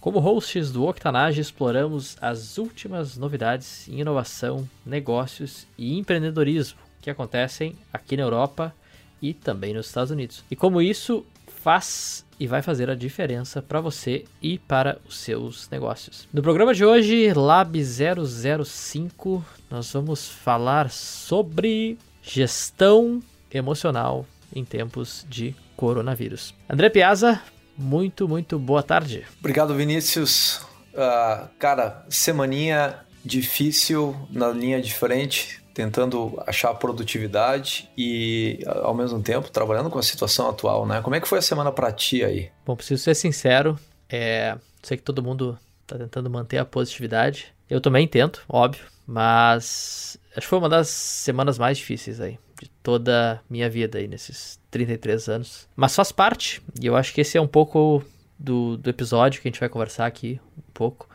[0.00, 7.76] Como hosts do Octanage, exploramos as últimas novidades em inovação, negócios e empreendedorismo que acontecem
[7.92, 8.74] aqui na Europa
[9.20, 10.42] e também nos Estados Unidos.
[10.50, 15.68] E como isso faz e vai fazer a diferença para você e para os seus
[15.68, 16.26] negócios.
[16.32, 25.54] No programa de hoje, Lab 005, nós vamos falar sobre gestão emocional em tempos de
[25.76, 26.54] coronavírus.
[26.68, 27.42] André Piazza,
[27.80, 29.26] muito, muito boa tarde.
[29.38, 30.60] Obrigado, Vinícius.
[30.92, 39.50] Uh, cara, semaninha difícil na linha de frente, tentando achar produtividade e, ao mesmo tempo,
[39.50, 41.00] trabalhando com a situação atual, né?
[41.00, 42.50] Como é que foi a semana para ti aí?
[42.66, 44.56] Bom, preciso ser sincero, é...
[44.82, 47.52] sei que todo mundo tá tentando manter a positividade.
[47.68, 52.68] Eu também tento, óbvio, mas acho que foi uma das semanas mais difíceis aí de
[52.82, 55.68] toda a minha vida aí nesses 33 anos.
[55.74, 58.04] Mas faz parte, e eu acho que esse é um pouco
[58.38, 61.08] do, do episódio que a gente vai conversar aqui um pouco.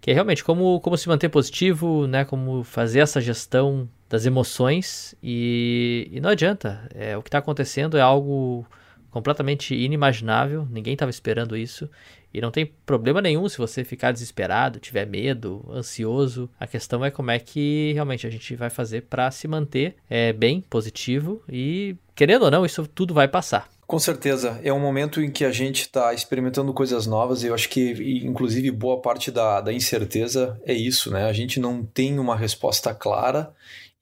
[0.00, 2.24] Que é realmente como, como se manter positivo, né?
[2.24, 6.88] Como fazer essa gestão das emoções e, e não adianta.
[6.94, 8.66] É, o que está acontecendo é algo
[9.10, 11.88] completamente inimaginável, ninguém estava esperando isso.
[12.34, 16.50] E não tem problema nenhum se você ficar desesperado, tiver medo, ansioso.
[16.60, 20.34] A questão é como é que realmente a gente vai fazer para se manter é,
[20.34, 23.68] bem, positivo e, querendo ou não, isso tudo vai passar.
[23.86, 27.54] Com certeza, é um momento em que a gente está experimentando coisas novas e eu
[27.54, 31.26] acho que, inclusive, boa parte da, da incerteza é isso, né?
[31.26, 33.52] A gente não tem uma resposta clara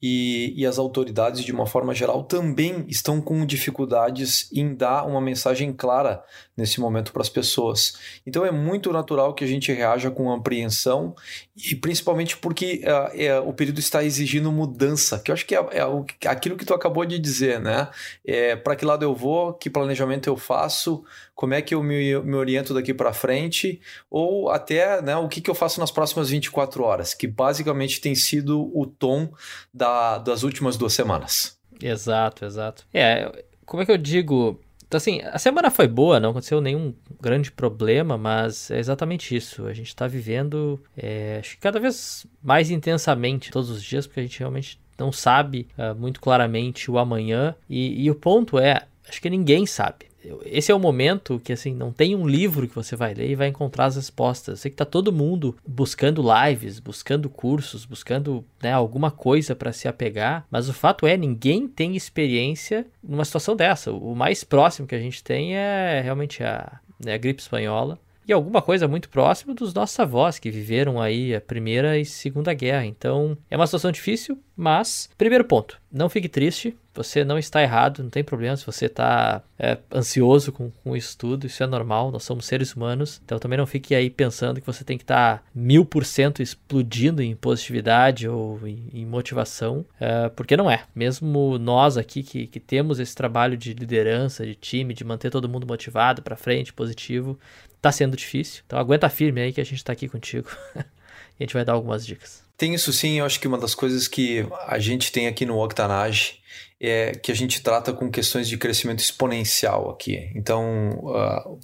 [0.03, 5.21] e, e, as autoridades, de uma forma geral, também estão com dificuldades em dar uma
[5.21, 6.23] mensagem clara
[6.57, 7.95] nesse momento para as pessoas.
[8.27, 11.15] Então é muito natural que a gente reaja com apreensão
[11.57, 15.59] e principalmente porque uh, é, o período está exigindo mudança, que eu acho que é,
[15.73, 17.89] é aquilo que tu acabou de dizer, né?
[18.25, 21.03] É, para que lado eu vou, que planejamento eu faço,
[21.35, 23.81] como é que eu me, me oriento daqui para frente,
[24.11, 28.15] ou até né, o que, que eu faço nas próximas 24 horas, que basicamente tem
[28.15, 29.33] sido o tom
[29.73, 31.59] da, das últimas duas semanas.
[31.83, 32.87] Exato, exato.
[32.95, 34.61] É, como é que eu digo?
[34.87, 39.67] Então, assim, a semana foi boa, não aconteceu nenhum grande problema, mas é exatamente isso.
[39.67, 44.21] A gente está vivendo, é, acho que cada vez mais intensamente todos os dias, porque
[44.21, 47.57] a gente realmente não sabe uh, muito claramente o amanhã.
[47.69, 50.14] E, e o ponto é, acho que ninguém sabe
[50.45, 53.35] esse é o momento que assim não tem um livro que você vai ler e
[53.35, 54.49] vai encontrar as respostas.
[54.49, 59.73] Eu sei que tá todo mundo buscando lives, buscando cursos, buscando né, alguma coisa para
[59.73, 63.93] se apegar, mas o fato é ninguém tem experiência numa situação dessa.
[63.93, 68.33] O mais próximo que a gente tem é realmente a, né, a gripe espanhola e
[68.33, 72.87] alguma coisa muito próxima dos nossos avós que viveram aí a primeira e segunda guerra.
[72.87, 76.77] Então é uma situação difícil, mas primeiro ponto, não fique triste.
[76.95, 81.19] Você não está errado, não tem problema se você está é, ansioso com, com isso
[81.19, 84.67] tudo, isso é normal, nós somos seres humanos, então também não fique aí pensando que
[84.67, 89.85] você tem que estar tá mil por cento explodindo em positividade ou em, em motivação,
[90.01, 90.85] é, porque não é.
[90.95, 95.49] Mesmo nós aqui que, que temos esse trabalho de liderança, de time, de manter todo
[95.49, 97.39] mundo motivado para frente, positivo,
[97.81, 98.63] tá sendo difícil.
[98.67, 100.49] Então aguenta firme aí que a gente está aqui contigo.
[100.75, 102.43] e a gente vai dar algumas dicas.
[102.57, 105.63] Tem isso sim, eu acho que uma das coisas que a gente tem aqui no
[105.63, 106.39] Octanage
[106.87, 110.31] é que a gente trata com questões de crescimento exponencial aqui.
[110.35, 111.03] Então,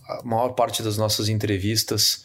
[0.08, 2.24] a maior parte das nossas entrevistas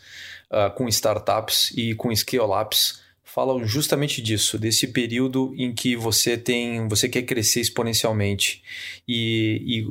[0.76, 3.05] com startups e com scale-ups
[3.36, 8.64] falam justamente disso, desse período em que você tem, você quer crescer exponencialmente
[9.06, 9.86] e, e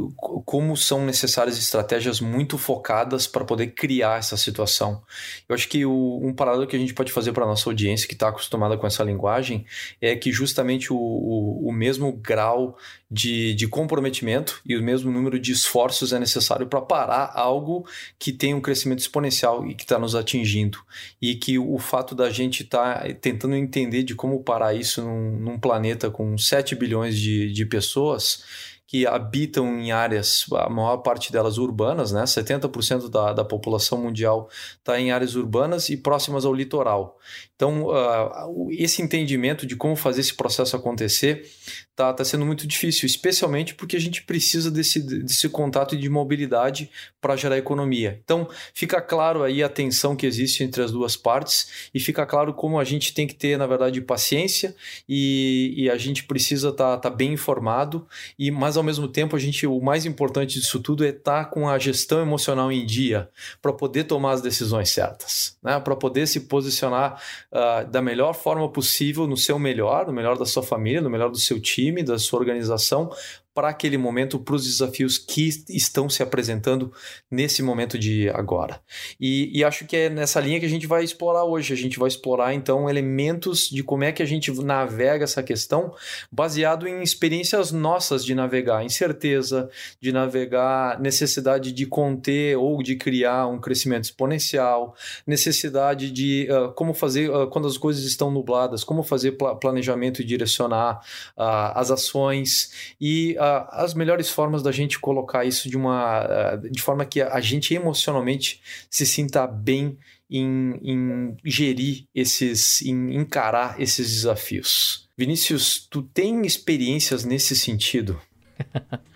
[0.46, 5.02] como são necessárias estratégias muito focadas para poder criar essa situação.
[5.46, 8.14] Eu acho que o, um paralelo que a gente pode fazer para nossa audiência que
[8.14, 9.66] está acostumada com essa linguagem
[10.00, 12.78] é que justamente o, o, o mesmo grau
[13.10, 17.86] de, de comprometimento e o mesmo número de esforços é necessário para parar algo
[18.18, 20.78] que tem um crescimento exponencial e que está nos atingindo.
[21.20, 25.36] E que o fato da gente estar tá tentando entender de como parar isso num,
[25.38, 28.44] num planeta com 7 bilhões de, de pessoas
[28.86, 32.24] que habitam em áreas, a maior parte delas urbanas, né?
[32.24, 34.48] 70% da, da população mundial
[34.78, 37.18] está em áreas urbanas e próximas ao litoral.
[37.56, 41.48] Então, uh, esse entendimento de como fazer esse processo acontecer
[41.94, 46.90] está tá sendo muito difícil, especialmente porque a gente precisa desse, desse contato de mobilidade
[47.20, 48.20] para gerar economia.
[48.24, 52.52] Então, fica claro aí a tensão que existe entre as duas partes e fica claro
[52.52, 54.74] como a gente tem que ter, na verdade, paciência
[55.08, 58.06] e, e a gente precisa estar tá, tá bem informado,
[58.36, 61.50] e mas ao mesmo tempo a gente, o mais importante disso tudo é estar tá
[61.50, 63.28] com a gestão emocional em dia
[63.60, 65.80] para poder tomar as decisões certas, né?
[65.80, 67.20] para poder se posicionar
[67.52, 71.30] uh, da melhor forma possível, no seu melhor, no melhor da sua família, no melhor
[71.30, 73.10] do seu time, da sua organização,
[73.54, 76.92] para aquele momento, para os desafios que estão se apresentando
[77.30, 78.80] nesse momento de agora.
[79.20, 81.72] E, e, acho que é nessa linha que a gente vai explorar hoje.
[81.72, 85.94] A gente vai explorar então elementos de como é que a gente navega essa questão,
[86.32, 89.70] baseado em experiências nossas de navegar incerteza,
[90.00, 96.92] de navegar necessidade de conter ou de criar um crescimento exponencial, necessidade de uh, como
[96.92, 101.00] fazer uh, quando as coisas estão nubladas, como fazer pla planejamento e direcionar
[101.36, 103.36] uh, as ações e
[103.70, 108.60] as melhores formas da gente colocar isso de uma de forma que a gente emocionalmente
[108.90, 109.98] se sinta bem
[110.30, 115.08] em, em gerir esses, em encarar esses desafios.
[115.16, 118.20] Vinícius, tu tem experiências nesse sentido?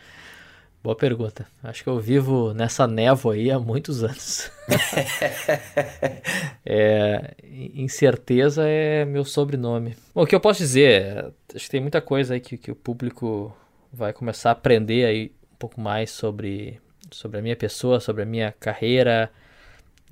[0.81, 1.47] Boa pergunta.
[1.63, 4.49] Acho que eu vivo nessa névoa aí há muitos anos.
[6.65, 7.35] é,
[7.75, 9.97] incerteza é meu sobrenome.
[10.15, 12.77] Bom, o que eu posso dizer, acho que tem muita coisa aí que, que o
[12.77, 13.53] público
[13.93, 16.81] vai começar a aprender aí um pouco mais sobre,
[17.11, 19.31] sobre a minha pessoa, sobre a minha carreira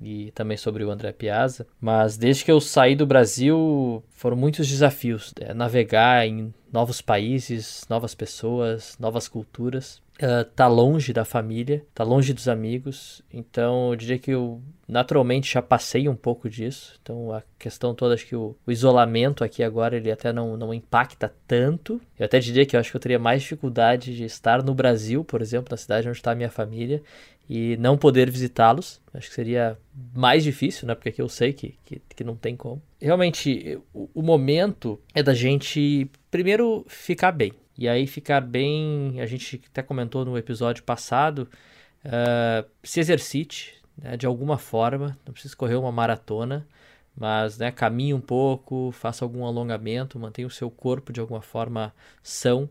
[0.01, 1.67] e também sobre o André Piazza.
[1.79, 5.33] Mas desde que eu saí do Brasil, foram muitos desafios.
[5.39, 12.03] É, navegar em novos países, novas pessoas, novas culturas uh, tá longe da família, tá
[12.03, 13.21] longe dos amigos.
[13.31, 16.97] Então, eu diria que eu naturalmente já passei um pouco disso.
[17.01, 20.73] Então, a questão toda, acho que o, o, isolamento aqui agora, ele até não, não
[20.73, 22.01] impacta tanto.
[22.17, 25.23] Eu até diria que eu acho que eu teria mais dificuldade de estar no Brasil,
[25.23, 27.01] por exemplo, na cidade onde está a minha família,
[27.49, 29.01] e não poder visitá-los.
[29.13, 29.77] Acho que seria
[30.13, 30.95] mais difícil, né?
[30.95, 32.81] Porque aqui eu sei que, que, que não tem como.
[33.01, 37.53] Realmente, o, o momento é da gente, primeiro, ficar bem.
[37.77, 41.47] E aí ficar bem, a gente até comentou no episódio passado,
[42.05, 46.67] uh, se exercite né, de alguma forma, não precisa correr uma maratona,
[47.15, 51.93] mas né, caminhe um pouco, faça algum alongamento, mantenha o seu corpo de alguma forma
[52.21, 52.69] são,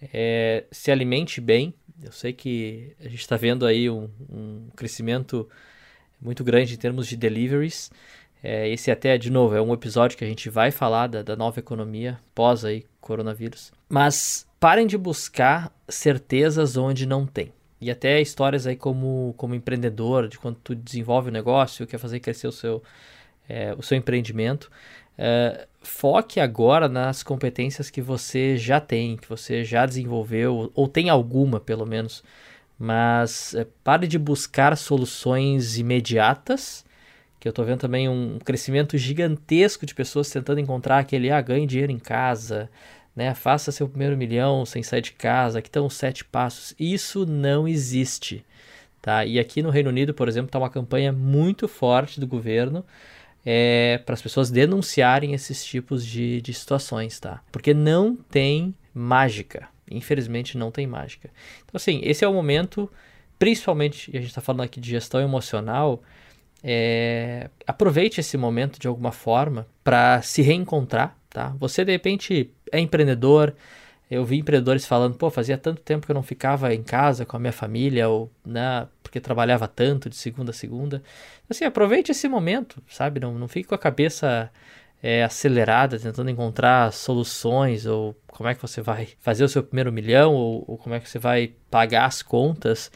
[0.00, 1.74] é, se alimente bem.
[2.02, 5.48] Eu sei que a gente está vendo aí um, um, crescimento
[6.20, 7.90] muito grande em termos de deliveries.
[8.42, 11.36] É, esse até, de novo, é um episódio que a gente vai falar da, da
[11.36, 13.72] nova economia pós aí coronavírus.
[13.88, 17.52] Mas parem de buscar certezas onde não tem.
[17.80, 21.98] E até histórias aí como, como empreendedor, de quando tu desenvolve o um negócio, quer
[21.98, 22.82] fazer crescer o seu,
[23.48, 24.70] é, o seu empreendimento.
[25.16, 31.10] É, foque agora nas competências que você já tem, que você já desenvolveu, ou tem
[31.10, 32.24] alguma pelo menos.
[32.78, 36.84] Mas é, pare de buscar soluções imediatas
[37.42, 41.66] que eu estou vendo também um crescimento gigantesco de pessoas tentando encontrar aquele, ah, ganhe
[41.66, 42.70] dinheiro em casa,
[43.16, 43.34] né?
[43.34, 46.72] Faça seu primeiro milhão sem sair de casa, aqui estão os sete passos.
[46.78, 48.44] Isso não existe,
[49.00, 49.26] tá?
[49.26, 52.84] E aqui no Reino Unido, por exemplo, está uma campanha muito forte do governo
[53.44, 57.42] é, para as pessoas denunciarem esses tipos de, de situações, tá?
[57.50, 59.68] Porque não tem mágica.
[59.90, 61.28] Infelizmente não tem mágica.
[61.64, 62.88] Então, assim, esse é o momento,
[63.36, 66.00] principalmente, e a gente está falando aqui de gestão emocional,
[66.62, 71.54] é, aproveite esse momento de alguma forma para se reencontrar, tá?
[71.58, 73.54] Você de repente é empreendedor.
[74.10, 77.36] Eu vi empreendedores falando, pô, fazia tanto tempo que eu não ficava em casa com
[77.36, 81.02] a minha família ou, né, porque trabalhava tanto de segunda a segunda.
[81.48, 83.20] Assim, aproveite esse momento, sabe?
[83.20, 84.50] Não, não fique com a cabeça
[85.02, 89.90] é, acelerada, tentando encontrar soluções ou como é que você vai fazer o seu primeiro
[89.90, 92.90] milhão ou, ou como é que você vai pagar as contas.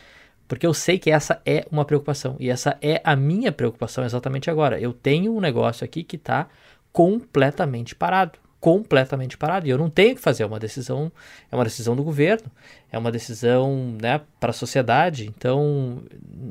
[0.48, 2.36] Porque eu sei que essa é uma preocupação.
[2.38, 4.80] E essa é a minha preocupação exatamente agora.
[4.80, 6.48] Eu tenho um negócio aqui que está
[6.92, 8.38] completamente parado.
[8.60, 9.66] Completamente parado.
[9.66, 10.44] E eu não tenho que fazer.
[10.44, 11.12] É uma decisão,
[11.50, 12.50] é uma decisão do governo.
[12.90, 15.26] É uma decisão né, para a sociedade.
[15.26, 16.02] Então,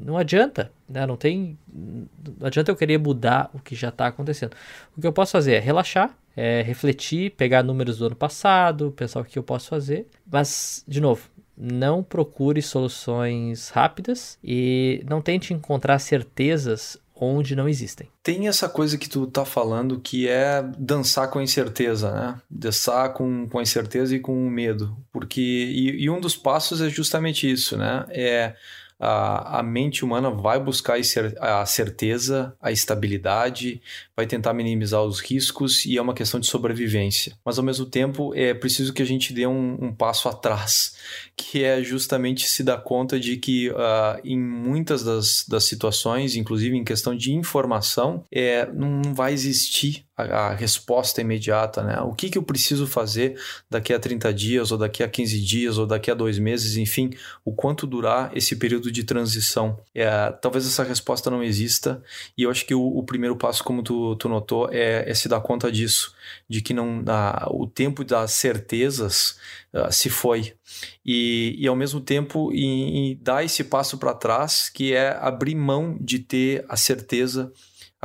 [0.04, 0.72] não adianta.
[0.88, 1.58] Né, não tem.
[1.68, 4.56] Não adianta eu querer mudar o que já está acontecendo.
[4.96, 9.22] O que eu posso fazer é relaxar, é refletir, pegar números do ano passado, pensar
[9.22, 10.06] o que eu posso fazer.
[10.30, 18.10] Mas, de novo, não procure soluções rápidas e não tente encontrar certezas onde não existem.
[18.22, 22.42] Tem essa coisa que tu tá falando que é dançar com a incerteza, né?
[22.50, 24.98] Dançar com, com a incerteza e com o medo.
[25.14, 28.06] Porque, e, e um dos passos é justamente isso, né?
[28.10, 28.56] É
[29.00, 30.98] a, a mente humana vai buscar
[31.40, 33.82] a certeza, a estabilidade,
[34.16, 37.34] vai tentar minimizar os riscos e é uma questão de sobrevivência.
[37.44, 40.96] Mas ao mesmo tempo é preciso que a gente dê um, um passo atrás,
[41.36, 46.76] que é justamente se dar conta de que uh, em muitas das, das situações, inclusive
[46.76, 52.00] em questão de informação, é, não vai existir a, a, resposta imediata, né?
[52.02, 55.78] O que, que eu preciso fazer daqui a 30 dias, ou daqui a 15 dias,
[55.78, 57.12] ou daqui a dois meses, enfim,
[57.44, 59.78] o quanto durar esse período de transição.
[59.94, 62.02] É, talvez essa resposta não exista,
[62.38, 65.28] e eu acho que o, o primeiro passo, como tu, tu notou, é, é, se
[65.28, 66.14] dar conta disso,
[66.50, 69.38] de que não a, o tempo das certezas
[69.74, 70.54] uh, se foi.
[71.06, 75.56] E, e ao mesmo tempo, em, em dar esse passo para trás, que é abrir
[75.56, 77.52] mão de ter a certeza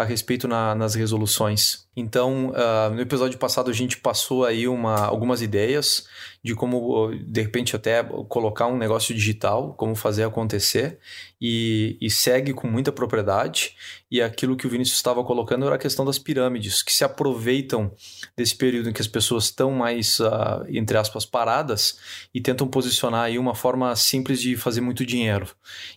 [0.01, 1.87] a respeito na, nas resoluções.
[1.97, 6.07] Então, uh, no episódio passado a gente passou aí uma, algumas ideias
[6.43, 10.99] de como, de repente, até colocar um negócio digital, como fazer acontecer,
[11.41, 13.77] e, e segue com muita propriedade.
[14.11, 17.93] E aquilo que o Vinícius estava colocando era a questão das pirâmides, que se aproveitam
[18.37, 21.99] desse período em que as pessoas estão mais, uh, entre aspas, paradas
[22.35, 25.49] e tentam posicionar aí uma forma simples de fazer muito dinheiro.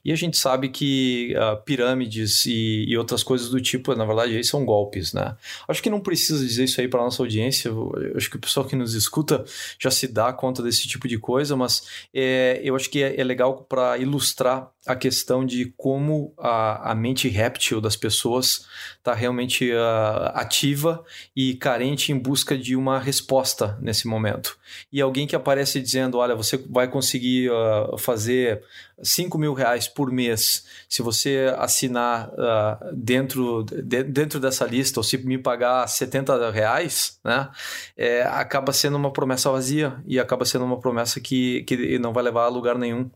[0.03, 4.35] E a gente sabe que uh, pirâmides e, e, outras coisas do tipo, na verdade,
[4.35, 5.35] aí são golpes, né?
[5.67, 7.69] Acho que não precisa dizer isso aí para nossa audiência.
[7.69, 9.43] Eu acho que o pessoal que nos escuta
[9.77, 13.23] já se dá conta desse tipo de coisa, mas é, eu acho que é, é
[13.23, 19.71] legal para ilustrar a questão de como a, a mente réptil das pessoas está realmente
[19.71, 21.03] uh, ativa
[21.35, 24.57] e carente em busca de uma resposta nesse momento.
[24.91, 28.61] E alguém que aparece dizendo: Olha, você vai conseguir uh, fazer
[29.01, 35.03] 5 mil reais por mês se você assinar uh, dentro, de, dentro dessa lista ou
[35.03, 37.49] se me pagar 70 reais, né,
[37.97, 42.23] é, acaba sendo uma promessa vazia e acaba sendo uma promessa que, que não vai
[42.23, 43.09] levar a lugar nenhum.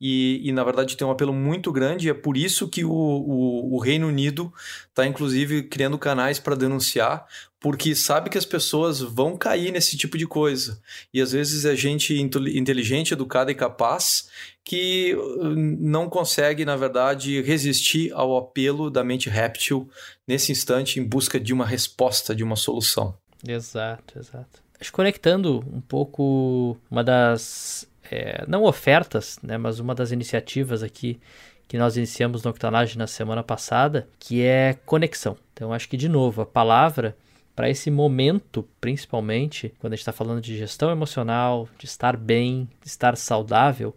[0.00, 2.90] E, e na verdade tem um apelo muito grande e é por isso que o,
[2.90, 4.52] o, o Reino Unido
[4.88, 7.26] está inclusive criando canais para denunciar,
[7.60, 10.80] porque sabe que as pessoas vão cair nesse tipo de coisa.
[11.12, 14.30] E às vezes é gente inteligente, educada e capaz
[14.64, 19.90] que uh, não consegue, na verdade, resistir ao apelo da mente réptil
[20.26, 23.14] nesse instante em busca de uma resposta, de uma solução.
[23.46, 24.62] Exato, exato.
[24.80, 31.20] Acho conectando um pouco uma das é, não ofertas, né, mas uma das iniciativas aqui
[31.68, 35.36] que nós iniciamos no Octanage na semana passada, que é conexão.
[35.52, 37.16] Então acho que de novo a palavra
[37.54, 42.68] para esse momento, principalmente, quando a gente está falando de gestão emocional, de estar bem,
[42.82, 43.94] de estar saudável,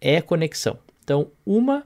[0.00, 0.78] é conexão.
[1.04, 1.84] Então, uma,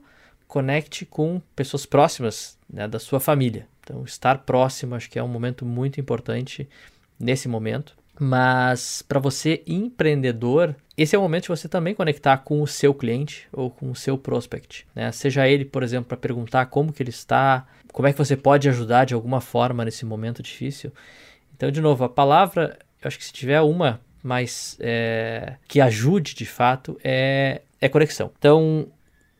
[0.49, 3.69] conecte com pessoas próximas né, da sua família.
[3.81, 6.69] Então, estar próximo acho que é um momento muito importante
[7.19, 7.97] nesse momento.
[8.19, 12.92] Mas para você empreendedor, esse é o momento de você também conectar com o seu
[12.92, 15.11] cliente ou com o seu prospect, né?
[15.12, 18.69] Seja ele, por exemplo, para perguntar como que ele está, como é que você pode
[18.69, 20.92] ajudar de alguma forma nesse momento difícil.
[21.57, 26.35] Então, de novo, a palavra, eu acho que se tiver uma mais é, que ajude
[26.35, 28.31] de fato é, é conexão.
[28.38, 28.87] Então,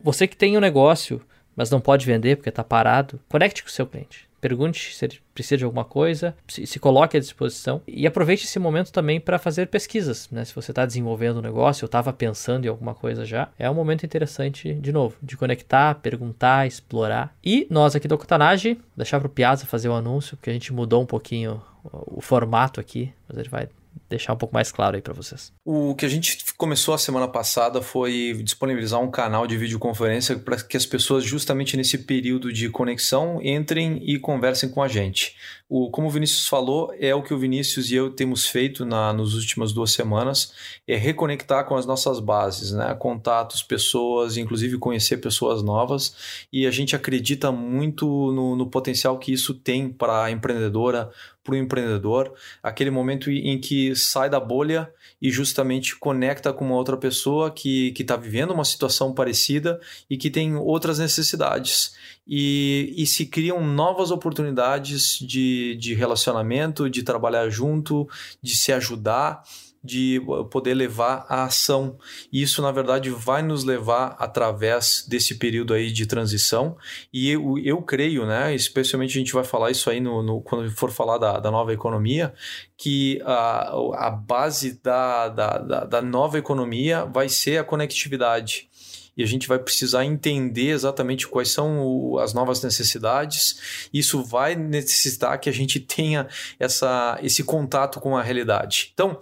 [0.01, 1.21] você que tem um negócio,
[1.55, 4.27] mas não pode vender porque está parado, conecte com o seu cliente.
[4.43, 8.59] Pergunte se ele precisa de alguma coisa, se, se coloque à disposição e aproveite esse
[8.59, 10.29] momento também para fazer pesquisas.
[10.29, 10.43] Né?
[10.43, 13.73] Se você está desenvolvendo um negócio ou estava pensando em alguma coisa já, é um
[13.73, 17.33] momento interessante, de novo, de conectar, perguntar, explorar.
[17.41, 20.73] E nós aqui do Ocutanage, deixar para o Piazza fazer o anúncio, que a gente
[20.73, 23.69] mudou um pouquinho o formato aqui, mas ele vai
[24.09, 25.51] deixar um pouco mais claro aí para vocês.
[25.65, 30.57] O que a gente começou a semana passada foi disponibilizar um canal de videoconferência para
[30.57, 35.35] que as pessoas, justamente nesse período de conexão, entrem e conversem com a gente.
[35.75, 39.11] O, como o Vinícius falou, é o que o Vinícius e eu temos feito na,
[39.11, 40.53] nas últimas duas semanas,
[40.87, 42.93] é reconectar com as nossas bases, né?
[42.93, 49.33] contatos, pessoas, inclusive conhecer pessoas novas, e a gente acredita muito no, no potencial que
[49.33, 51.09] isso tem para a empreendedora,
[51.43, 54.89] para o empreendedor, aquele momento em que sai da bolha
[55.19, 60.29] e justamente conecta com uma outra pessoa que está vivendo uma situação parecida e que
[60.29, 61.95] tem outras necessidades.
[62.27, 68.07] E, e se criam novas oportunidades de, de relacionamento, de trabalhar junto,
[68.41, 69.43] de se ajudar
[69.83, 71.97] de poder levar a ação.
[72.31, 76.77] E isso, na verdade, vai nos levar através desse período aí de transição.
[77.11, 80.71] E eu, eu creio, né, especialmente a gente vai falar isso aí no, no quando
[80.71, 82.33] for falar da, da nova economia,
[82.77, 83.73] que a,
[84.07, 88.69] a base da, da, da, da nova economia vai ser a conectividade.
[89.15, 93.89] E a gente vai precisar entender exatamente quais são o, as novas necessidades.
[93.93, 96.27] Isso vai necessitar que a gente tenha
[96.59, 98.91] essa, esse contato com a realidade.
[98.93, 99.19] Então,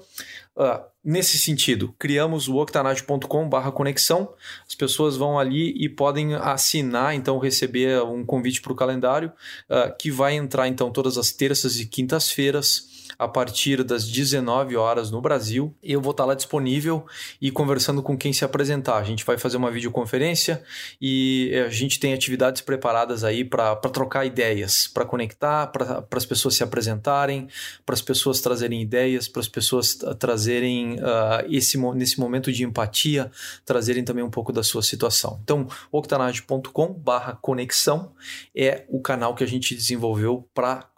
[0.55, 4.33] uh, nesse sentido, criamos o octanage.com barra conexão.
[4.67, 9.31] As pessoas vão ali e podem assinar, então receber um convite para o calendário,
[9.69, 12.90] uh, que vai entrar então todas as terças e quintas-feiras
[13.21, 15.75] a partir das 19 horas no Brasil.
[15.83, 17.05] Eu vou estar lá disponível
[17.39, 18.97] e conversando com quem se apresentar.
[18.97, 20.63] A gente vai fazer uma videoconferência
[20.99, 26.55] e a gente tem atividades preparadas aí para trocar ideias, para conectar, para as pessoas
[26.55, 27.47] se apresentarem,
[27.85, 33.29] para as pessoas trazerem ideias, para as pessoas trazerem uh, esse nesse momento de empatia,
[33.63, 35.39] trazerem também um pouco da sua situação.
[35.43, 38.13] Então, octanage.com/conexão
[38.55, 40.89] é o canal que a gente desenvolveu para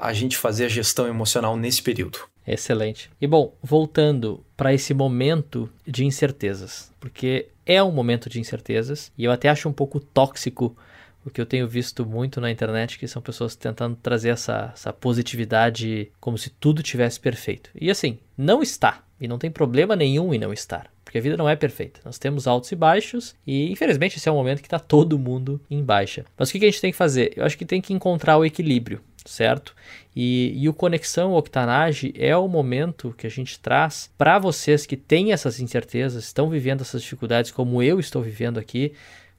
[0.00, 2.18] a gente fazer a gestão emocional nesse período.
[2.46, 3.10] Excelente.
[3.20, 9.24] E bom, voltando para esse momento de incertezas, porque é um momento de incertezas e
[9.24, 10.76] eu até acho um pouco tóxico
[11.24, 14.92] o que eu tenho visto muito na internet, que são pessoas tentando trazer essa, essa
[14.92, 17.70] positividade como se tudo tivesse perfeito.
[17.74, 19.02] E assim, não está.
[19.18, 20.92] E não tem problema nenhum em não estar.
[21.02, 22.00] Porque a vida não é perfeita.
[22.04, 25.58] Nós temos altos e baixos, e infelizmente esse é um momento que está todo mundo
[25.70, 26.26] em baixa.
[26.36, 27.32] Mas o que a gente tem que fazer?
[27.36, 29.74] Eu acho que tem que encontrar o equilíbrio certo?
[30.14, 34.96] E, e, o Conexão Octanage é o momento que a gente traz para vocês que
[34.96, 38.92] têm essas incertezas, estão vivendo essas dificuldades como eu estou vivendo aqui,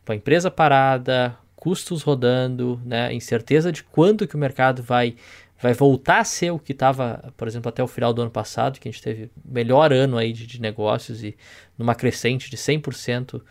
[0.05, 5.15] com a empresa parada, custos rodando, né, incerteza de quando que o mercado vai
[5.61, 8.79] vai voltar a ser o que estava, por exemplo, até o final do ano passado,
[8.79, 11.35] que a gente teve o melhor ano aí de, de negócios e
[11.77, 13.41] numa crescente de 100%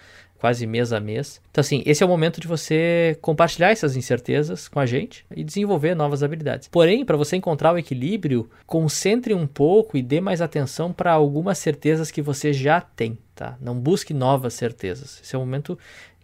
[0.44, 1.40] quase mês a mês.
[1.50, 5.42] Então, assim, esse é o momento de você compartilhar essas incertezas com a gente e
[5.42, 6.68] desenvolver novas habilidades.
[6.68, 11.56] Porém, para você encontrar o equilíbrio, concentre um pouco e dê mais atenção para algumas
[11.56, 13.56] certezas que você já tem, tá?
[13.58, 15.18] Não busque novas certezas.
[15.24, 15.78] Esse é o momento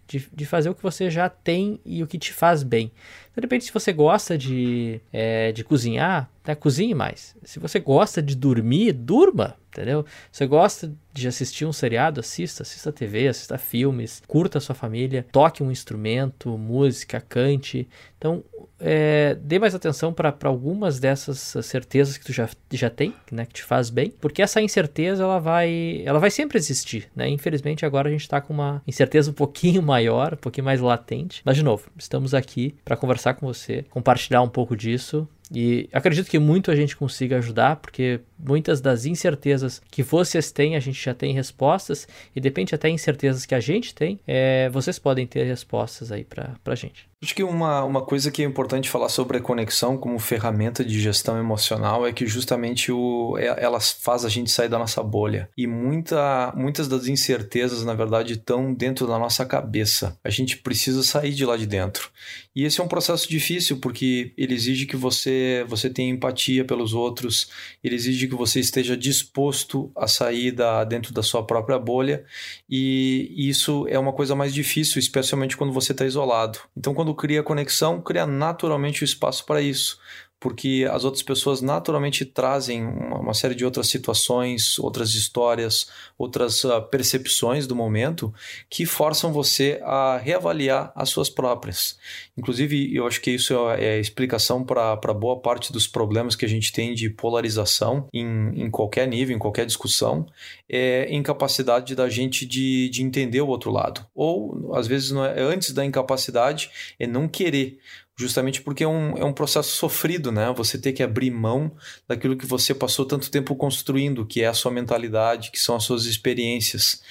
[0.07, 2.93] de, de fazer o que você já tem e o que te faz bem.
[3.35, 7.35] De repente, se você gosta de, é, de cozinhar, né, cozinhe mais.
[7.43, 10.05] Se você gosta de dormir, durma, entendeu?
[10.31, 15.27] Você gosta de assistir um seriado, assista, assista TV, assista filmes, curta a sua família,
[15.33, 17.89] toque um instrumento, música, cante.
[18.19, 18.45] Então,
[18.79, 23.55] é, dê mais atenção para algumas dessas certezas que tu já, já tem, né, que
[23.55, 27.29] te faz bem, porque essa incerteza ela vai, ela vai sempre existir, né?
[27.29, 31.43] Infelizmente agora a gente está com uma incerteza um pouquinho maior, um pouquinho mais latente.
[31.45, 36.31] Mas de novo, estamos aqui para conversar com você, compartilhar um pouco disso e acredito
[36.31, 41.03] que muito a gente consiga ajudar, porque muitas das incertezas que vocês têm, a gente
[41.03, 45.45] já tem respostas, e depende até incertezas que a gente tem, é, vocês podem ter
[45.45, 47.10] respostas aí para a gente.
[47.23, 50.99] Acho que uma, uma coisa que é importante falar sobre a conexão como ferramenta de
[50.99, 55.51] gestão emocional é que justamente o, é, ela faz a gente sair da nossa bolha.
[55.55, 60.19] E muita, muitas das incertezas, na verdade, estão dentro da nossa cabeça.
[60.25, 62.11] A gente precisa sair de lá de dentro.
[62.57, 66.95] E esse é um processo difícil porque ele exige que você, você tenha empatia pelos
[66.95, 67.51] outros,
[67.85, 72.25] ele exige que você esteja disposto a sair da, dentro da sua própria bolha.
[72.67, 76.59] E isso é uma coisa mais difícil, especialmente quando você está isolado.
[76.75, 79.99] Então, quando cria conexão, cria naturalmente o espaço para isso,
[80.41, 86.81] porque as outras pessoas naturalmente trazem uma, série de outras situações, outras histórias, outras uh,
[86.91, 88.33] percepções do momento
[88.69, 91.99] que forçam você a reavaliar as suas próprias.
[92.39, 96.47] Inclusive, eu acho que isso é, é a explicação para boa parte dos problemas que
[96.47, 100.27] a gente tem de polarização em, em qualquer nível, em qualquer discussão,
[100.67, 104.07] é incapacidade da gente de, de entender o outro lado.
[104.15, 107.79] Ou, às vezes, não é, antes da incapacidade, é não querer
[108.21, 110.53] justamente porque é um, é um processo sofrido, né?
[110.57, 111.73] Você ter que abrir mão
[112.07, 115.85] daquilo que você passou tanto tempo construindo, que é a sua mentalidade, que são as
[115.85, 117.03] suas experiências.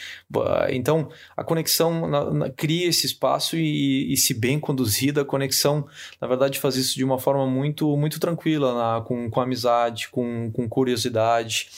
[0.70, 5.88] Então, a conexão na, na, cria esse espaço e, e, se bem conduzida, a conexão,
[6.22, 10.52] na verdade, faz isso de uma forma muito, muito tranquila, na, com, com amizade, com,
[10.52, 11.70] com curiosidade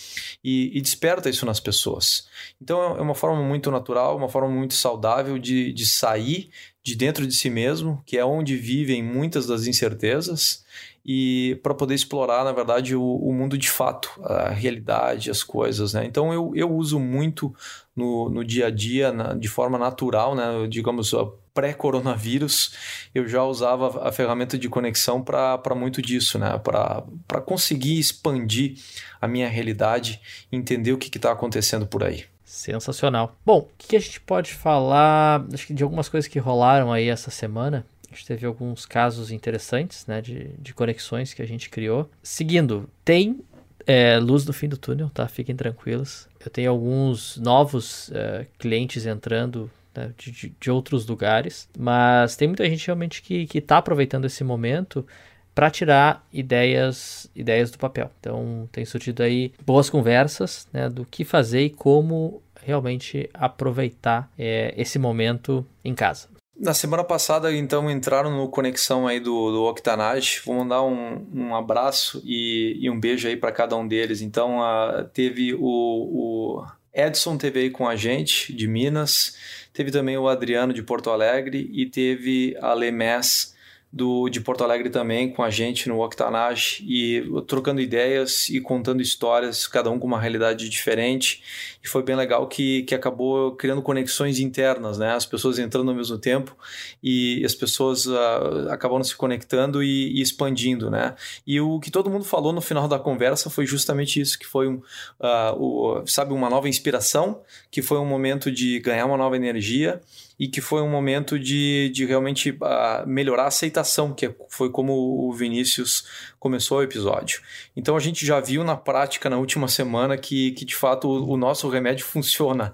[0.44, 2.28] e, e desperta isso nas pessoas.
[2.62, 6.50] Então, é uma forma muito natural, uma forma muito saudável de, de sair
[6.84, 10.66] de dentro de si mesmo, que é onde vivem muitas das incertezas,
[11.06, 15.94] e para poder explorar, na verdade, o, o, mundo de fato, a realidade, as coisas.
[15.94, 16.06] Né?
[16.06, 17.54] Então eu, eu uso muito
[17.96, 20.68] no, no dia a dia, na, de forma natural, né?
[20.70, 21.12] digamos,
[21.54, 22.76] pré-coronavírus,
[23.14, 26.60] eu já usava a ferramenta de conexão para muito disso, né?
[26.60, 28.76] para conseguir expandir
[29.20, 32.26] a minha realidade, entender o que está acontecendo por aí.
[32.52, 33.38] Sensacional.
[33.46, 37.08] Bom, o que a gente pode falar acho que de algumas coisas que rolaram aí
[37.08, 37.86] essa semana?
[38.12, 42.10] A gente teve alguns casos interessantes, né, de, de conexões que a gente criou.
[42.22, 43.40] Seguindo, tem
[43.88, 45.30] é, luz no fim do túnel, tá?
[45.30, 46.28] Fiquem tranquilos.
[46.44, 52.70] Eu tenho alguns novos é, clientes entrando né, de, de, outros lugares, mas tem muita
[52.70, 55.08] gente realmente que está aproveitando esse momento
[55.54, 58.10] para tirar ideias ideias do papel.
[58.20, 64.74] Então tem surgido aí boas conversas né, do que fazer e como realmente aproveitar é,
[64.78, 66.30] esse momento em casa.
[66.62, 70.42] Na semana passada, então, entraram no conexão aí do, do Octanage.
[70.46, 74.22] Vou mandar um, um abraço e, e um beijo aí para cada um deles.
[74.22, 79.36] Então, uh, teve o, o Edson teve aí com a gente, de Minas.
[79.74, 81.68] Teve também o Adriano, de Porto Alegre.
[81.74, 83.56] E teve a Lemés,
[83.92, 89.02] do, de Porto Alegre também com a gente no Octanage e trocando ideias e contando
[89.02, 91.44] histórias, cada um com uma realidade diferente.
[91.84, 95.14] E foi bem legal que, que acabou criando conexões internas, né?
[95.14, 96.56] As pessoas entrando ao mesmo tempo
[97.04, 101.16] e as pessoas uh, acabaram se conectando e, e, expandindo, né?
[101.46, 104.68] E o que todo mundo falou no final da conversa foi justamente isso, que foi
[104.70, 104.76] um,
[105.20, 110.00] uh, o, sabe, uma nova inspiração, que foi um momento de ganhar uma nova energia
[110.42, 114.92] e que foi um momento de, de realmente uh, melhorar a aceitação, que foi como
[115.28, 116.04] o Vinícius
[116.40, 117.42] começou o episódio.
[117.78, 121.34] Então a gente já viu na prática na última semana que, que de fato o,
[121.34, 122.74] o nosso remédio funciona.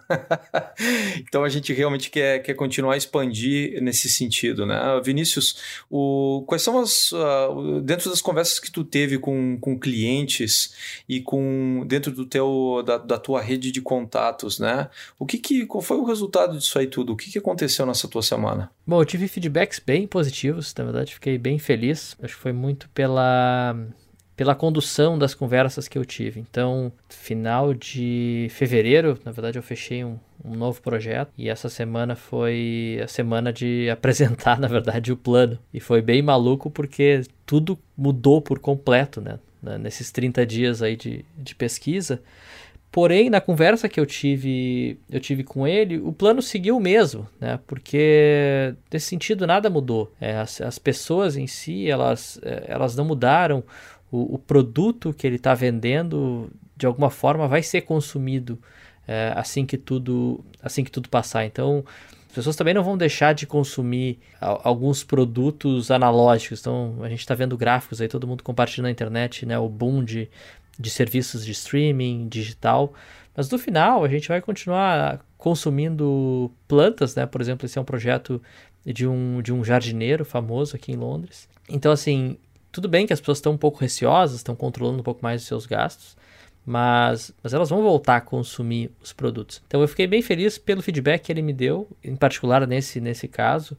[1.19, 4.79] então a gente realmente quer, quer continuar a expandir nesse sentido, né?
[5.03, 10.73] Vinícius, o, quais são as uh, dentro das conversas que tu teve com, com clientes
[11.09, 14.89] e com dentro do teu da, da tua rede de contatos, né?
[15.19, 17.11] O que que qual foi o resultado disso aí tudo?
[17.11, 18.69] O que que aconteceu nessa tua semana?
[18.85, 22.15] Bom, eu tive feedbacks bem positivos, na verdade fiquei bem feliz.
[22.21, 23.75] Acho que foi muito pela
[24.37, 26.39] pela condução das conversas que eu tive.
[26.39, 32.15] Então, final de fevereiro, na verdade, eu fechei um, um novo projeto e essa semana
[32.15, 35.57] foi a semana de apresentar, na verdade, o plano.
[35.73, 39.39] E foi bem maluco porque tudo mudou por completo, né?
[39.79, 42.21] Nesses 30 dias aí de, de pesquisa.
[42.91, 47.27] Porém, na conversa que eu tive, eu tive com ele, o plano seguiu o mesmo,
[47.39, 47.59] né?
[47.67, 50.11] Porque nesse sentido nada mudou.
[50.19, 53.63] É, as, as pessoas em si, elas, é, elas não mudaram.
[54.11, 58.57] O, o produto que ele está vendendo, de alguma forma, vai ser consumido
[59.07, 61.45] é, assim que tudo, assim que tudo passar.
[61.45, 61.83] Então,
[62.29, 66.61] as pessoas também não vão deixar de consumir alguns produtos analógicos.
[66.61, 69.59] Então, a gente está vendo gráficos aí, todo mundo compartilhando na internet, né?
[69.59, 70.29] O boom de
[70.79, 72.93] de serviços de streaming digital.
[73.35, 77.25] Mas no final a gente vai continuar consumindo plantas, né?
[77.25, 78.41] Por exemplo, esse é um projeto
[78.85, 81.47] de um, de um jardineiro famoso aqui em Londres.
[81.69, 82.37] Então, assim,
[82.71, 85.47] tudo bem que as pessoas estão um pouco receosas, estão controlando um pouco mais os
[85.47, 86.15] seus gastos,
[86.65, 89.61] mas, mas elas vão voltar a consumir os produtos.
[89.67, 93.27] Então eu fiquei bem feliz pelo feedback que ele me deu, em particular nesse, nesse
[93.27, 93.77] caso.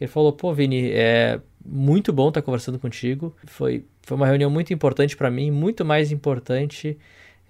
[0.00, 3.34] Ele falou, pô, Vini, é muito bom estar conversando contigo.
[3.46, 6.98] Foi foi uma reunião muito importante para mim, muito mais importante,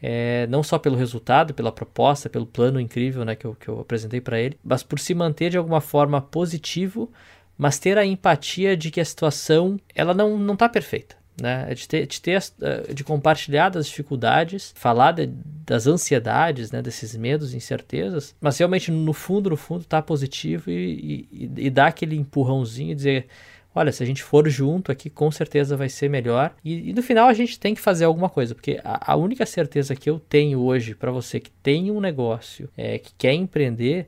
[0.03, 3.81] é, não só pelo resultado, pela proposta, pelo plano incrível né, que, eu, que eu
[3.81, 7.11] apresentei para ele, mas por se manter de alguma forma positivo,
[7.57, 11.23] mas ter a empatia de que a situação ela não não está perfeita.
[11.41, 11.67] Né?
[11.69, 16.83] É de, ter, de, ter, eh, de compartilhar das dificuldades, falar de, das ansiedades, né?
[16.83, 21.87] desses medos, incertezas, mas realmente no fundo, no fundo, tá positivo e, e, e dar
[21.87, 23.27] aquele empurrãozinho e dizer
[23.75, 26.55] olha, se a gente for junto aqui, com certeza vai ser melhor.
[26.65, 29.47] E, e no final a gente tem que fazer alguma coisa, porque a, a única
[29.47, 34.07] certeza que eu tenho hoje para você que tem um negócio, é, que quer empreender,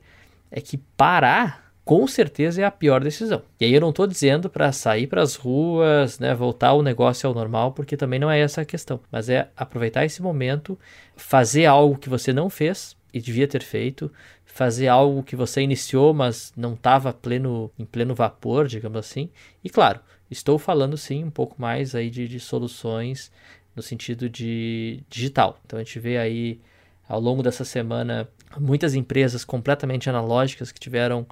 [0.51, 3.43] é que parar com certeza é a pior decisão.
[3.59, 7.27] E aí eu não estou dizendo para sair para as ruas, né, voltar o negócio
[7.27, 8.99] ao normal, porque também não é essa a questão.
[9.11, 10.77] Mas é aproveitar esse momento,
[11.15, 14.11] fazer algo que você não fez e devia ter feito,
[14.55, 19.29] fazer algo que você iniciou, mas não estava pleno, em pleno vapor, digamos assim.
[19.61, 19.99] E claro,
[20.31, 23.29] estou falando sim um pouco mais aí de, de soluções
[23.75, 25.59] no sentido de digital.
[25.65, 26.61] Então a gente vê aí
[27.05, 31.27] ao longo dessa semana muitas empresas completamente analógicas que tiveram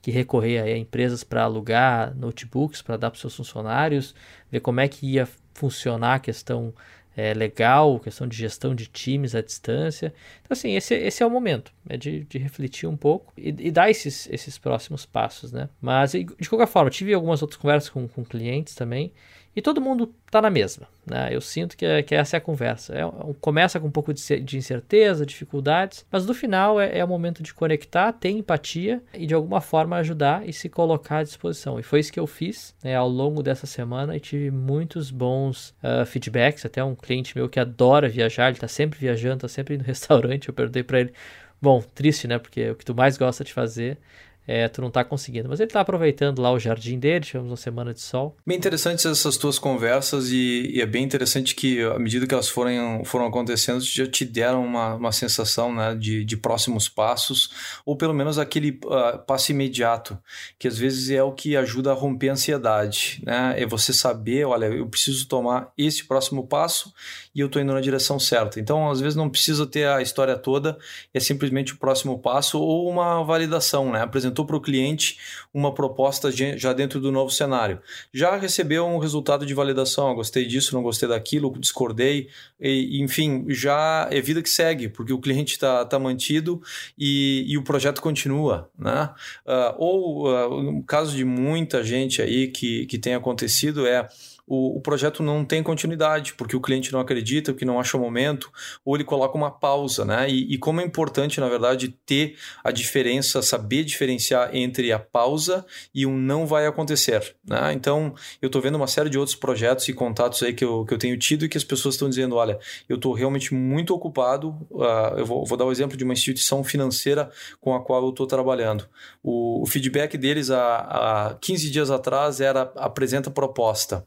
[0.00, 4.14] que recorrer a empresas para alugar notebooks para dar para seus funcionários,
[4.52, 6.72] ver como é que ia funcionar a questão
[7.18, 10.14] é, legal, questão de gestão de times à distância.
[10.40, 13.70] Então, assim, esse, esse é o momento é de, de refletir um pouco e, e,
[13.72, 15.68] dar esses, esses próximos passos, né?
[15.80, 19.12] Mas, de qualquer forma, tive algumas outras conversas com, com clientes também
[19.58, 20.86] e todo mundo está na mesma.
[21.04, 21.30] Né?
[21.32, 22.94] Eu sinto que, é, que essa é a conversa.
[22.94, 23.00] É,
[23.40, 27.42] começa com um pouco de, de incerteza, dificuldades, mas no final é, é, o momento
[27.42, 31.76] de conectar, ter empatia e de alguma forma ajudar e se colocar à disposição.
[31.76, 35.74] E foi isso que eu fiz né, ao longo dessa semana e tive muitos bons
[35.82, 36.64] uh, feedbacks.
[36.64, 40.46] Até um cliente meu que adora viajar, ele está sempre viajando, está sempre no restaurante.
[40.46, 41.12] Eu perguntei para ele:
[41.60, 42.38] bom, triste, né?
[42.38, 43.98] Porque o que tu mais gosta de fazer
[44.48, 45.46] é, tu não tá conseguindo.
[45.46, 48.34] Mas ele tá aproveitando lá o jardim dele, tivemos uma semana de sol.
[48.46, 52.48] Bem interessantes essas tuas conversas e, e é bem interessante que à medida que elas
[52.48, 57.50] foram, foram acontecendo, já te deram uma, uma sensação né, de, de próximos passos,
[57.84, 60.18] ou pelo menos aquele uh, passo imediato,
[60.58, 63.22] que às vezes é o que ajuda a romper a ansiedade.
[63.26, 63.54] Né?
[63.58, 66.90] É você saber, olha, eu preciso tomar esse próximo passo
[67.38, 68.58] e eu estou indo na direção certa.
[68.58, 70.76] Então, às vezes não precisa ter a história toda,
[71.14, 74.02] é simplesmente o próximo passo ou uma validação, né?
[74.02, 75.18] Apresentou para o cliente
[75.54, 77.80] uma proposta já dentro do novo cenário.
[78.12, 82.28] Já recebeu um resultado de validação, gostei disso, não gostei daquilo, discordei,
[82.60, 86.60] e, enfim, já é vida que segue, porque o cliente está tá mantido
[86.98, 88.68] e, e, o projeto continua.
[88.76, 89.10] Né?
[89.46, 94.08] Uh, ou, uh, caso de muita gente aí que, que tem acontecido, é
[94.48, 98.00] o, o, projeto não tem continuidade, porque o cliente não acredita, que não acha o
[98.00, 98.50] momento,
[98.84, 100.28] ou ele coloca uma pausa, né?
[100.28, 105.66] E, e, como é importante, na verdade, ter a diferença, saber diferenciar entre a pausa
[105.94, 107.72] e um não vai acontecer, né?
[107.74, 110.94] Então, eu estou vendo uma série de outros projetos e contatos aí que eu, que
[110.94, 112.58] eu tenho tido e que as pessoas estão dizendo, olha,
[112.88, 116.64] eu estou realmente muito ocupado, uh, eu vou, vou, dar o exemplo de uma instituição
[116.64, 117.30] financeira
[117.60, 118.88] com a qual eu estou trabalhando.
[119.22, 124.06] O, o, feedback deles há, há 15 dias atrás era apresenta proposta.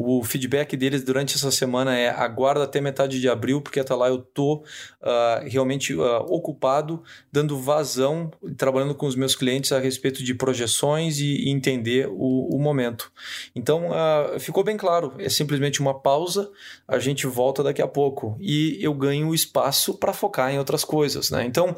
[0.00, 4.06] O feedback deles durante essa semana é aguarda até metade de abril, porque até lá
[4.06, 4.62] eu tô
[5.02, 11.18] uh, realmente uh, ocupado, dando vazão, trabalhando com os meus clientes a respeito de projeções
[11.18, 13.10] e, e entender o, o, momento.
[13.56, 16.48] Então, uh, ficou bem claro, é simplesmente uma pausa,
[16.86, 21.28] a gente volta daqui a pouco e eu ganho espaço para focar em outras coisas.
[21.28, 21.44] Né?
[21.44, 21.74] Então,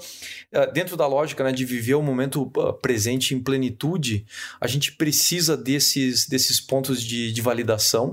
[0.75, 2.53] dentro da lógica né, de viver o momento
[2.83, 4.27] presente em plenitude,
[4.61, 8.10] a gente precisa desses, desses pontos de, de validação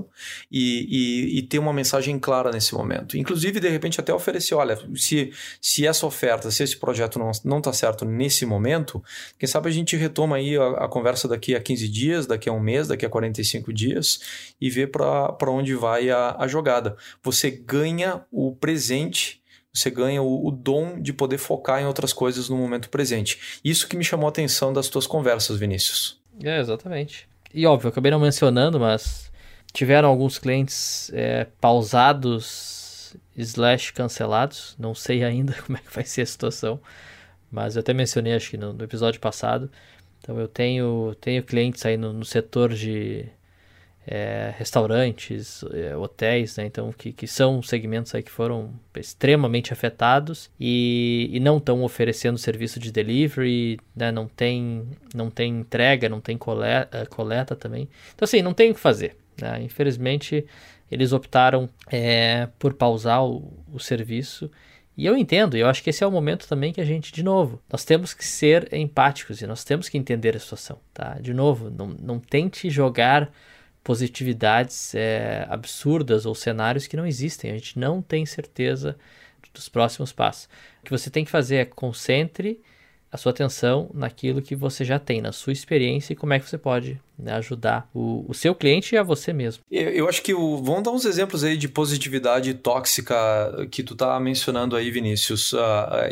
[0.50, 3.16] e, e, e, ter uma mensagem clara nesse momento.
[3.16, 7.72] Inclusive, de repente, até oferecer: olha, se, se essa oferta, se esse projeto não está
[7.72, 9.02] certo nesse momento,
[9.38, 12.52] quem sabe a gente retoma aí a, a, conversa daqui a 15 dias, daqui a
[12.52, 14.20] um mês, daqui a 45 dias
[14.60, 16.96] e vê para onde vai a, a jogada.
[17.22, 19.38] Você ganha o presente
[19.72, 23.60] você ganha o, o, dom de poder focar em outras coisas no momento presente.
[23.64, 26.20] Isso que me chamou a atenção das tuas conversas, Vinícius.
[26.42, 27.28] É, exatamente.
[27.52, 29.27] E óbvio, acabei não mencionando, mas
[29.72, 34.74] Tiveram alguns clientes é, pausados slash cancelados.
[34.78, 36.80] Não sei ainda como é que vai ser a situação.
[37.50, 39.70] Mas eu até mencionei, acho que no, no episódio passado.
[40.20, 43.26] Então eu tenho, tenho clientes aí no, no setor de
[44.06, 46.66] é, restaurantes, é, hotéis, né?
[46.66, 52.38] Então que, que são segmentos aí que foram extremamente afetados e, e não estão oferecendo
[52.38, 54.10] serviço de delivery, né?
[54.10, 57.88] Não tem, não tem entrega, não tem coleta, coleta também.
[58.14, 59.16] Então assim, não tem o que fazer.
[59.40, 59.62] Né?
[59.62, 60.46] Infelizmente,
[60.90, 64.50] eles optaram é, por pausar o, o serviço.
[64.96, 67.22] E eu entendo, eu acho que esse é o momento também que a gente, de
[67.22, 71.18] novo, nós temos que ser empáticos e nós temos que entender a situação, tá?
[71.20, 73.30] De novo, não, não tente jogar
[73.84, 77.50] positividades é, absurdas ou cenários que não existem.
[77.50, 78.98] A gente não tem certeza
[79.54, 80.48] dos próximos passos.
[80.82, 82.60] O que você tem que fazer é concentre
[83.10, 86.48] a sua atenção naquilo que você já tem, na sua experiência e como é que
[86.48, 89.64] você pode né, ajudar o, o, seu cliente e a você mesmo.
[89.70, 93.16] Eu, eu acho que o, vamos dar uns exemplos aí de positividade tóxica
[93.70, 95.52] que tu tá mencionando aí, Vinícius.
[95.52, 95.58] Uh,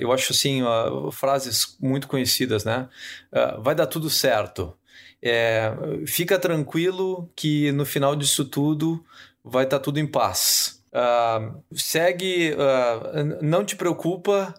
[0.01, 2.89] eu acho assim, uh, frases muito conhecidas, né?
[3.31, 4.73] Uh, vai dar tudo certo.
[5.23, 5.73] É,
[6.07, 9.05] fica tranquilo que no final disso tudo
[9.45, 10.83] vai estar tá tudo em paz.
[11.75, 12.55] segue,
[13.41, 14.55] não te preocupa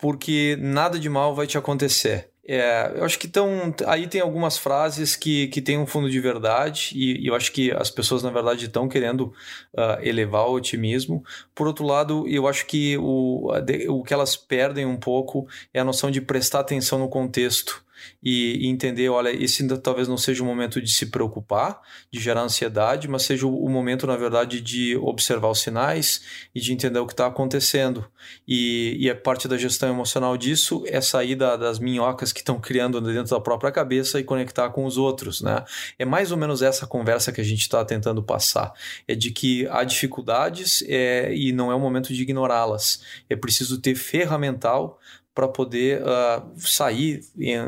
[0.00, 2.30] porque nada de mal vai te acontecer.
[2.52, 6.18] É, eu acho que tão, aí tem algumas frases que, que têm um fundo de
[6.18, 9.32] verdade, e, e eu acho que as pessoas, na verdade, estão querendo
[9.72, 11.22] uh, elevar o otimismo.
[11.54, 13.52] Por outro lado, eu acho que o,
[13.88, 17.84] o que elas perdem um pouco é a noção de prestar atenção no contexto
[18.22, 22.20] e, e, entender, olha, esse ainda talvez não seja o momento de se preocupar, de
[22.20, 26.22] gerar ansiedade, mas seja o, o momento, na verdade, de observar os sinais
[26.54, 28.06] e de entender o que está acontecendo.
[28.46, 32.60] E, e a parte da gestão emocional disso é sair da, das minhocas que estão
[32.60, 35.64] criando dentro da própria cabeça e conectar com os outros, né?
[35.98, 38.72] É mais ou menos essa conversa que a gente está tentando passar.
[39.06, 43.02] É de que há dificuldades é, e não é o momento de ignorá-las.
[43.28, 44.98] É preciso ter ferramental
[45.34, 47.20] para poder uh, sair,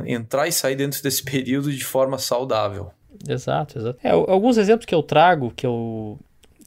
[0.07, 2.91] entrar e sair dentro desse período de forma saudável.
[3.29, 3.99] Exato, exato.
[4.03, 6.19] É, alguns exemplos que eu trago, que eu,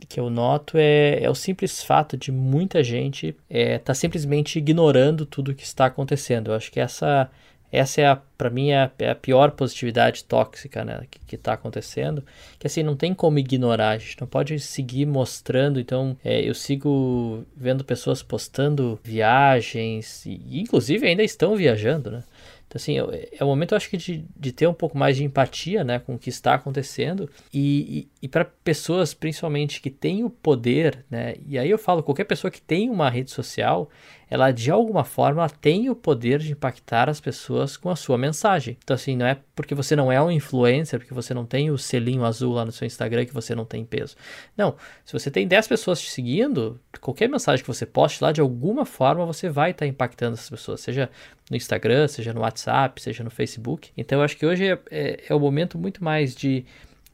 [0.08, 4.58] que eu noto, é, é o simples fato de muita gente estar é, tá simplesmente
[4.58, 6.52] ignorando tudo o que está acontecendo.
[6.52, 7.30] Eu acho que essa
[7.72, 12.24] essa é, para mim, é a, é a, pior positividade tóxica né, que está acontecendo.
[12.58, 15.80] Que assim, não tem como ignorar, a gente não pode seguir mostrando.
[15.80, 22.24] Então, é, eu sigo vendo pessoas postando viagens, e inclusive ainda estão viajando, né?
[22.68, 25.24] Então, assim, é, o momento, eu acho que, de, de ter um pouco mais de
[25.24, 30.24] empatia, né, com o que está acontecendo e, e, e para pessoas, principalmente, que têm
[30.24, 33.90] o poder, né, e aí eu falo, qualquer pessoa que tem uma rede social,
[34.30, 38.78] ela de alguma forma tem o poder de impactar as pessoas com a sua mensagem.
[38.84, 41.78] Então, assim, não é porque você não é um influencer, porque você não tem o
[41.78, 44.16] selinho azul lá no seu Instagram que você não tem peso.
[44.58, 48.42] Não, se você tem 10 pessoas te seguindo, qualquer mensagem que você poste lá, de
[48.42, 51.10] alguma forma você vai estar impactando essas pessoas, seja
[51.50, 53.92] no Instagram, seja no WhatsApp, seja no Facebook.
[53.96, 56.66] Então, eu acho que hoje é, é, é o momento muito mais de,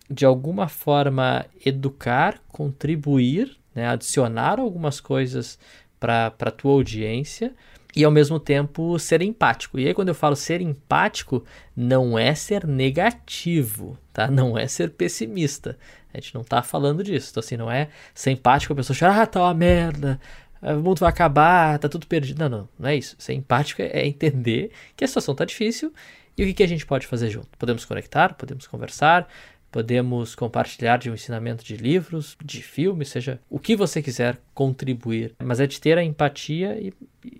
[0.09, 5.57] de alguma forma, educar, contribuir, né, adicionar algumas coisas
[6.01, 7.53] para a tua audiência
[7.95, 9.79] e ao mesmo tempo ser empático.
[9.79, 14.27] E aí quando eu falo ser empático, não é ser negativo, tá?
[14.27, 15.77] Não é ser pessimista.
[16.13, 17.29] A gente não tá falando disso.
[17.31, 20.19] Então assim, não é ser empático, a pessoa achar, ah, tá uma merda,
[20.61, 22.39] o mundo vai acabar, tá tudo perdido.
[22.39, 23.15] Não, não, não é isso.
[23.19, 25.93] Ser empático é entender que a situação tá difícil
[26.35, 27.47] e o que, que a gente pode fazer junto.
[27.59, 29.27] Podemos conectar, podemos conversar,
[29.71, 35.33] podemos compartilhar de um ensinamento de livros, de filmes, seja o que você quiser contribuir.
[35.41, 36.93] Mas é de ter a empatia e,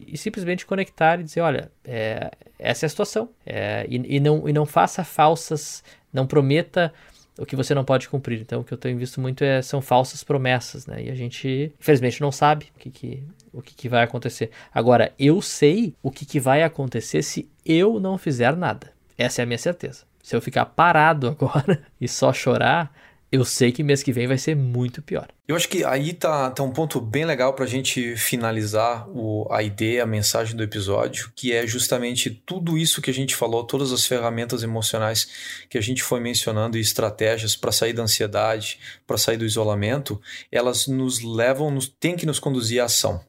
[0.08, 3.30] e simplesmente conectar e dizer, olha, é, essa é a situação.
[3.46, 6.94] É, e, e, não, e não faça falsas, não prometa
[7.38, 8.40] o que você não pode cumprir.
[8.40, 11.04] Então, o que eu tenho visto muito é, são falsas promessas, né?
[11.04, 14.50] E a gente, infelizmente, não sabe o que, que o que, que, vai acontecer.
[14.74, 18.94] Agora, eu sei o que, que vai acontecer se eu não fizer nada.
[19.18, 20.06] Essa é a minha certeza.
[20.32, 22.96] Se eu ficar parado agora e só chorar,
[23.30, 25.28] eu sei que mês que vem vai ser muito pior.
[25.46, 29.46] Eu acho que aí tá, tá um ponto bem legal para a gente finalizar o,
[29.52, 33.66] a ideia, a mensagem do episódio, que é justamente tudo isso que a gente falou,
[33.66, 35.28] todas as ferramentas emocionais
[35.70, 40.22] que a gente foi mencionando e estratégias para sair da ansiedade, para sair do isolamento,
[40.50, 43.22] elas nos levam, nos, tem que nos conduzir à ação.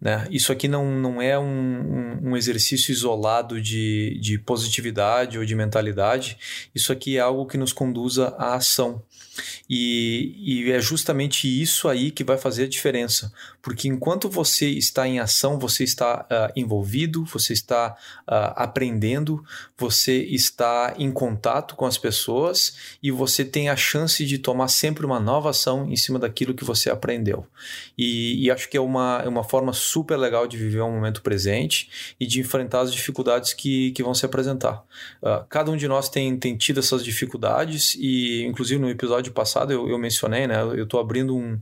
[0.00, 0.26] Né?
[0.30, 6.36] Isso aqui não, não é um, um, exercício isolado de, de positividade ou de mentalidade,
[6.74, 9.02] isso aqui é algo que nos conduza à ação.
[9.68, 15.06] E, e, é justamente isso aí que vai fazer a diferença, porque enquanto você está
[15.08, 17.96] em ação, você está uh, envolvido, você está
[18.28, 19.44] uh, aprendendo,
[19.76, 25.06] você está em contato com as pessoas e você tem a chance de tomar sempre
[25.06, 27.46] uma nova ação em cima daquilo que você aprendeu.
[27.96, 31.22] E, e acho que é uma, é uma forma super legal de viver um momento
[31.22, 34.84] presente e de enfrentar as dificuldades que, que vão se apresentar.
[35.22, 39.72] Uh, cada um de nós tem, tem tido essas dificuldades e, inclusive, no episódio passado
[39.72, 40.62] eu, eu mencionei, né?
[40.62, 41.60] Eu estou abrindo um,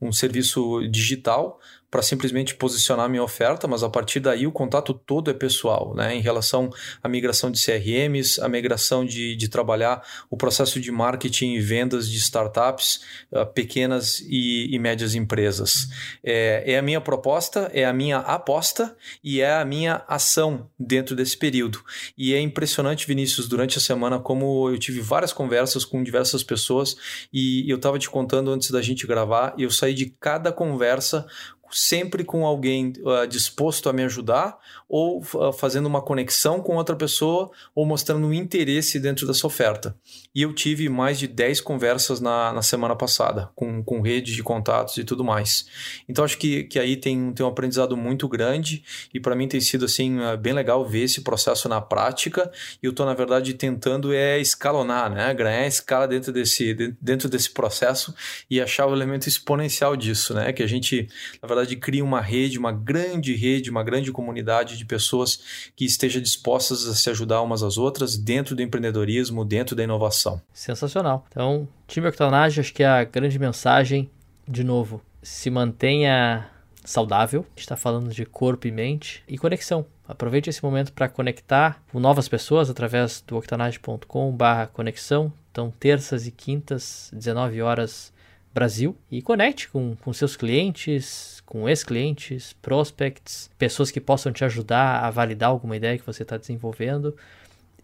[0.00, 1.60] um serviço digital
[1.94, 6.12] para simplesmente posicionar minha oferta, mas a partir daí o contato todo é pessoal, né?
[6.12, 6.68] Em relação
[7.00, 12.10] à migração de CRMs, a migração de, de trabalhar o processo de marketing e vendas
[12.10, 15.86] de startups, uh, pequenas e, e, médias empresas.
[16.24, 21.14] É, é a minha proposta, é a minha aposta e é a minha ação dentro
[21.14, 21.78] desse período.
[22.18, 26.96] E é impressionante, Vinícius, durante a semana, como eu tive várias conversas com diversas pessoas
[27.32, 31.24] e eu estava te contando antes da gente gravar, eu saí de cada conversa
[31.74, 34.58] sempre com alguém uh, disposto a me ajudar
[34.96, 39.96] ou uh, fazendo uma conexão com outra pessoa ou mostrando um interesse dentro dessa oferta.
[40.32, 44.96] E eu tive mais de 10 conversas na, na semana passada, com, com de contatos
[44.96, 45.66] e tudo mais.
[46.08, 49.60] Então acho que, que aí tem, tem um aprendizado muito grande e para mim tem
[49.60, 52.48] sido assim uh, bem legal ver esse processo na prática.
[52.80, 55.34] E eu estou, na verdade, tentando é escalonar, né?
[55.34, 58.14] ganhar escala dentro desse, dentro desse processo
[58.48, 60.52] e achar o elemento exponencial disso, né?
[60.52, 61.08] que a gente,
[61.42, 66.20] na verdade, cria uma rede, uma grande rede, uma grande comunidade de pessoas que esteja
[66.20, 70.40] dispostas a se ajudar umas às outras dentro do empreendedorismo, dentro da inovação.
[70.52, 71.24] Sensacional.
[71.30, 74.10] Então, time Octanage, acho que é a grande mensagem,
[74.48, 76.50] de novo, se mantenha
[76.84, 77.46] saudável.
[77.56, 79.86] Está falando de corpo e mente e conexão.
[80.06, 85.32] Aproveite esse momento para conectar com novas pessoas através do octanage.com/conexão.
[85.50, 88.12] Então, terças e quintas, 19 horas
[88.54, 95.00] Brasil e conecte com, com seus clientes, com ex-clientes, prospects, pessoas que possam te ajudar
[95.04, 97.16] a validar alguma ideia que você está desenvolvendo.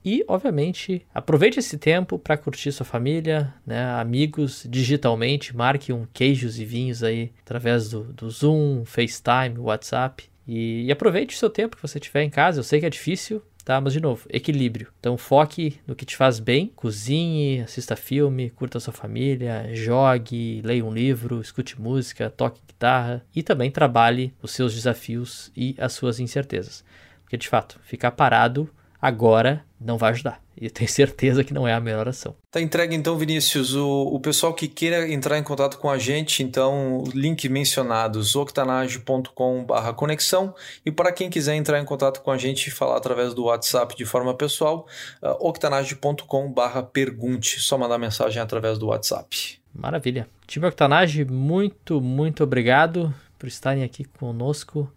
[0.03, 6.59] E, obviamente, aproveite esse tempo para curtir sua família, né, amigos digitalmente, marque um queijos
[6.59, 10.25] e vinhos aí através do, do Zoom, FaceTime, WhatsApp.
[10.47, 12.61] E, e aproveite o seu tempo que você tiver em casa.
[12.61, 13.81] Eu sei que é difícil, tá?
[13.81, 14.89] Mas de novo, equilíbrio.
[14.99, 20.85] Então foque no que te faz bem, cozinhe, assista filme, curta sua família, jogue, leia
[20.85, 26.21] um livro, escute música, toque guitarra e também trabalhe os seus desafios e as suas
[26.21, 26.85] incertezas.
[27.23, 28.69] Porque de fato, ficar parado
[29.01, 30.43] agora não vai ajudar.
[30.61, 32.37] E eu tenho certeza que não é a melhor ação.
[32.51, 33.75] Tá entregue então, Vinícius.
[33.75, 39.93] O, o pessoal que queira entrar em contato com a gente, então, link mencionado, octanage.com.br
[39.97, 40.55] conexão.
[40.85, 43.97] E para quem quiser entrar em contato com a gente e falar através do WhatsApp
[43.97, 44.87] de forma pessoal,
[45.23, 47.59] uh, octanage.com.br pergunte.
[47.61, 49.59] Só mandar mensagem através do WhatsApp.
[49.75, 50.29] Maravilha.
[50.47, 54.93] Time Octanage, muito, muito obrigado por estarem aqui conosco.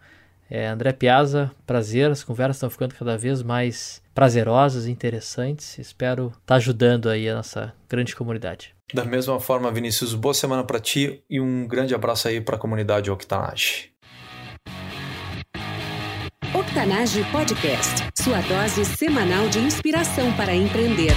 [0.56, 2.12] É, André Piazza, prazer.
[2.12, 5.80] As conversas estão ficando cada vez mais prazerosas e interessantes.
[5.80, 8.76] Espero estar tá ajudando aí a nossa grande comunidade.
[8.94, 12.60] Da mesma forma, Vinícius, boa semana para ti e um grande abraço aí para a
[12.60, 13.90] comunidade Octanage.
[16.54, 21.14] Octanage Podcast, sua dose semanal de inspiração para empreender.